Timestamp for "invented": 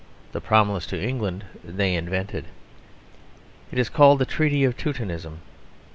1.93-2.45